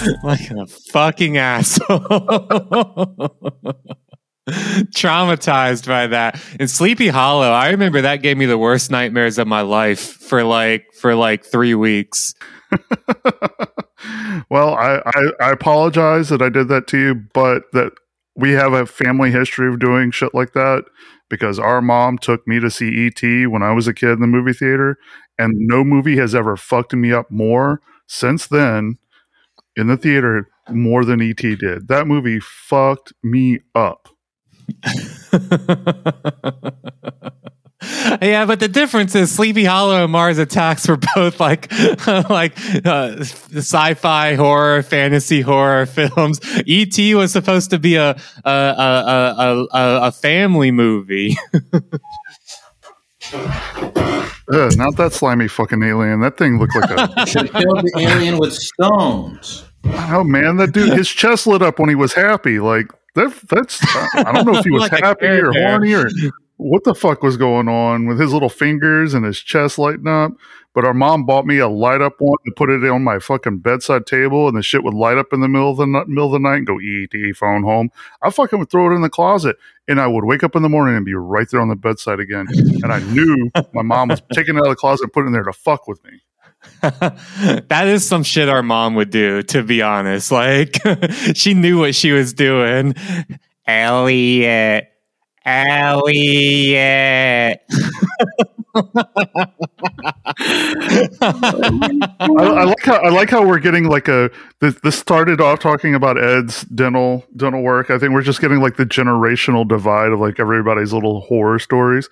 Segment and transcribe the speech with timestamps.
[0.22, 1.98] like a fucking asshole.
[4.48, 6.42] Traumatized by that.
[6.58, 10.42] And Sleepy Hollow, I remember that gave me the worst nightmares of my life for
[10.42, 12.34] like for like three weeks.
[14.50, 17.92] well, I, I, I apologize that I did that to you, but that
[18.36, 20.84] we have a family history of doing shit like that
[21.28, 24.26] because our mom took me to see ET when I was a kid in the
[24.26, 24.96] movie theater,
[25.38, 28.98] and no movie has ever fucked me up more since then
[29.76, 31.88] in the theater more than ET did.
[31.88, 34.08] That movie fucked me up.
[38.22, 41.70] yeah, but the difference is Sleepy Hollow and Mars Attacks were both like
[42.30, 46.40] like uh, sci-fi horror, fantasy horror films.
[46.66, 47.14] E.T.
[47.14, 48.10] was supposed to be a
[48.44, 51.36] a a a, a, a family movie.
[53.32, 56.20] Ugh, not that slimy fucking alien.
[56.20, 57.26] That thing looked like a.
[57.26, 59.64] Should killed the alien with stones.
[59.84, 62.60] Oh man, that dude, his chest lit up when he was happy.
[62.60, 63.34] Like that.
[63.48, 63.80] That's.
[64.14, 66.08] I don't know if he was like happy or horny or
[66.60, 70.32] what the fuck was going on with his little fingers and his chest lighting up.
[70.72, 73.58] But our mom bought me a light up one to put it on my fucking
[73.58, 76.32] bedside table, and the shit would light up in the middle of the middle of
[76.32, 77.90] the night and go ET phone home.
[78.22, 79.56] I fucking would throw it in the closet,
[79.88, 82.20] and I would wake up in the morning and be right there on the bedside
[82.20, 82.46] again.
[82.48, 85.30] And I knew my mom was taking it out of the closet and putting it
[85.30, 86.20] in there to fuck with me.
[86.82, 90.30] that is some shit our mom would do, to be honest.
[90.30, 90.76] Like
[91.34, 92.94] she knew what she was doing.
[93.66, 94.89] Elliot.
[95.44, 96.80] Elliot.
[98.74, 99.46] I,
[102.20, 104.30] I, like how I like how we're getting like a
[104.60, 107.90] this, this, started off talking about Ed's dental dental work.
[107.90, 112.08] I think we're just getting like the generational divide of like everybody's little horror stories.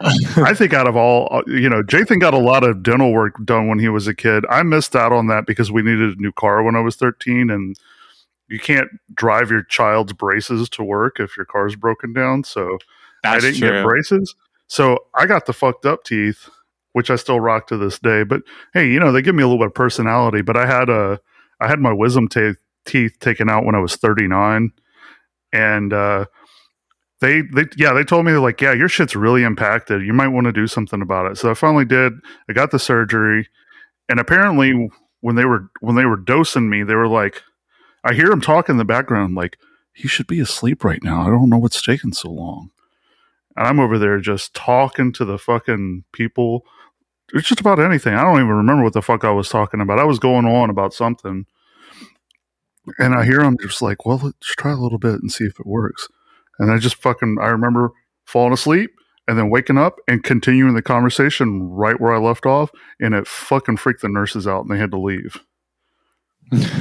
[0.00, 3.34] I think out of all, uh, you know, Jathan got a lot of dental work
[3.44, 4.44] done when he was a kid.
[4.50, 7.50] I missed out on that because we needed a new car when I was 13
[7.50, 7.76] and
[8.52, 12.44] you can't drive your child's braces to work if your car's broken down.
[12.44, 12.78] So
[13.22, 13.70] That's I didn't true.
[13.70, 14.34] get braces.
[14.66, 16.50] So I got the fucked up teeth,
[16.92, 18.24] which I still rock to this day.
[18.24, 18.42] But
[18.74, 20.42] hey, you know, they give me a little bit of personality.
[20.42, 21.18] But I had a,
[21.60, 22.52] I had my wisdom t-
[22.84, 24.70] teeth taken out when I was 39.
[25.54, 26.26] And, uh,
[27.20, 30.46] they, they yeah they told me like yeah your shit's really impacted you might want
[30.46, 32.12] to do something about it so i finally did
[32.48, 33.48] i got the surgery
[34.08, 34.90] and apparently
[35.20, 37.40] when they were when they were dosing me they were like
[38.04, 39.56] i hear him talk in the background like
[39.92, 41.20] he should be asleep right now.
[41.20, 42.70] I don't know what's taking so long.
[43.56, 46.64] And i'm over there just talking to the fucking people.
[47.34, 48.14] It's just about anything.
[48.14, 49.98] I don't even remember what the fuck i was talking about.
[49.98, 51.46] I was going on about something.
[52.98, 55.60] And i hear him just like well let's try a little bit and see if
[55.60, 56.08] it works.
[56.58, 57.92] And I just fucking, I remember
[58.24, 58.90] falling asleep
[59.26, 62.70] and then waking up and continuing the conversation right where I left off.
[63.00, 65.38] And it fucking freaked the nurses out and they had to leave.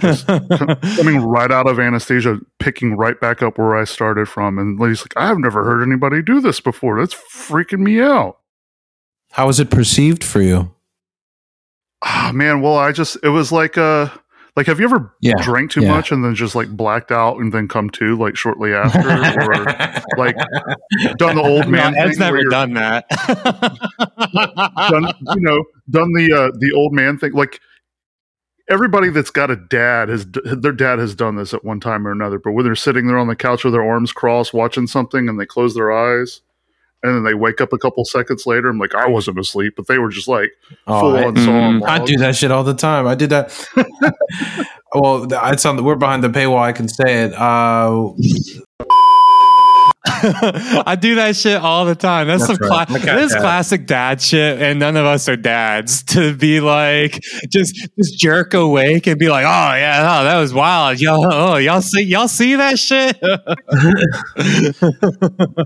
[0.00, 4.58] Just coming right out of anesthesia, picking right back up where I started from.
[4.58, 6.98] And lady's like, I've never heard anybody do this before.
[6.98, 8.38] That's freaking me out.
[9.32, 10.74] How was it perceived for you?
[12.02, 12.60] Ah, oh, man.
[12.60, 14.08] Well, I just, it was like, uh,
[14.54, 15.94] like, have you ever yeah, drank too yeah.
[15.94, 19.64] much and then just like blacked out and then come to like shortly after, or
[20.18, 20.36] like
[21.16, 21.94] done the old man?
[21.94, 23.08] No, Ed's never done that.
[24.90, 27.32] done, you know, done the uh, the old man thing.
[27.32, 27.60] Like
[28.72, 32.12] everybody that's got a dad has their dad has done this at one time or
[32.12, 32.38] another.
[32.38, 35.38] But when they're sitting there on the couch with their arms crossed, watching something, and
[35.38, 36.40] they close their eyes
[37.02, 38.68] and then they wake up a couple seconds later.
[38.68, 40.52] I'm like, I wasn't asleep, but they were just like
[40.86, 41.84] oh, full on song.
[41.84, 43.06] I do that shit all the time.
[43.06, 43.68] I did that.
[44.94, 45.76] well, it's on.
[45.76, 46.60] The, we're behind the paywall.
[46.60, 47.34] I can say it.
[47.34, 48.10] Uh,
[50.86, 52.28] I do that shit all the time.
[52.28, 52.86] That's, That's some right.
[52.86, 57.74] cla- this classic dad shit, and none of us are dads to be like just
[57.98, 61.00] just jerk awake and be like, oh yeah, oh, that was wild.
[61.00, 63.16] Y'all, oh, y'all see y'all see that shit.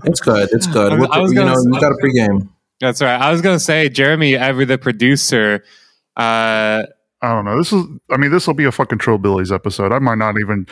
[0.05, 0.49] it's good.
[0.51, 0.93] It's good.
[0.93, 2.49] I, I was you know, say, you got a pregame.
[2.79, 3.19] That's right.
[3.19, 5.63] I was gonna say Jeremy, ever the producer.
[6.15, 6.83] Uh,
[7.21, 7.57] I don't know.
[7.57, 9.91] This is, I mean, this will be a fucking Trillbillies episode.
[9.91, 10.67] I might not even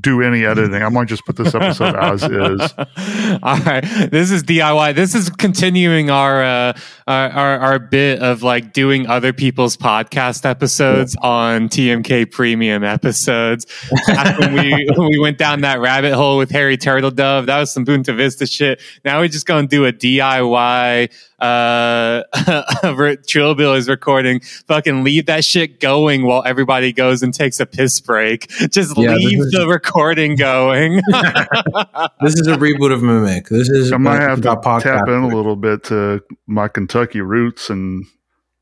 [0.00, 0.82] do any editing.
[0.82, 2.74] I might just put this episode as is.
[3.42, 3.84] All right.
[4.10, 4.94] This is DIY.
[4.94, 6.72] This is continuing our, uh,
[7.06, 13.64] our, our, our, bit of like doing other people's podcast episodes on TMK premium episodes.
[14.38, 17.84] when we, when we went down that rabbit hole with Harry Turtledove, that was some
[17.84, 18.80] Bunta Vista shit.
[19.04, 25.78] Now we're just going to do a DIY uh, Trillbillies recording, fucking leave that shit
[25.78, 28.48] going while everybody goes and takes a piss break.
[28.48, 30.94] Just yeah, leave is, the recording going.
[32.20, 33.48] this is a reboot of Mimic.
[33.48, 37.70] This is I might have to tap in a little bit to my Kentucky roots
[37.70, 38.04] and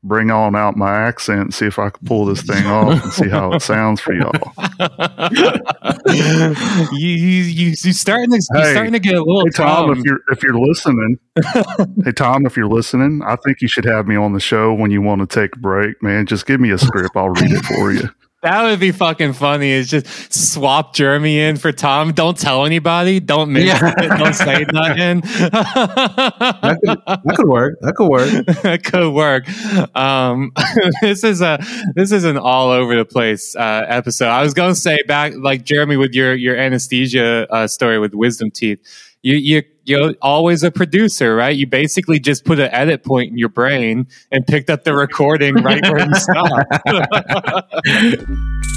[0.03, 3.11] bring on out my accent and see if I can pull this thing off and
[3.11, 4.31] see how it sounds for y'all.
[6.93, 10.03] you you you starting to you're Hey, starting to get a little Hey Tom, if
[10.03, 11.17] you're if you're listening,
[12.05, 14.91] hey Tom, if you're listening, I think you should have me on the show when
[14.91, 16.27] you want to take a break, man.
[16.27, 18.09] Just give me a script, I'll read it for you.
[18.45, 19.71] That would be fucking funny.
[19.71, 22.13] Is just swap Jeremy in for Tom.
[22.13, 23.19] Don't tell anybody.
[23.19, 23.93] Don't mention Yeah.
[23.97, 24.17] it.
[24.19, 25.21] Don't say nothing.
[25.21, 27.79] That could, that could work.
[27.81, 28.29] That could work.
[28.61, 29.95] that could work.
[29.97, 30.51] Um,
[31.01, 31.57] this is a
[31.95, 34.27] this is an all over the place uh, episode.
[34.27, 38.13] I was going to say back like Jeremy with your your anesthesia uh, story with
[38.13, 38.79] wisdom teeth.
[39.23, 41.55] You you you're always a producer, right?
[41.55, 45.55] You basically just put an edit point in your brain and picked up the recording
[45.55, 46.71] right where you stopped.